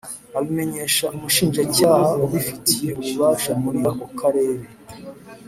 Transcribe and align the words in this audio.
abimenyesha 0.37 1.05
umushinjacyaha 1.15 2.09
ubifitiye 2.25 2.89
ububasha 2.99 3.51
muri 3.63 3.79
ako 3.91 4.05
karere. 4.19 4.65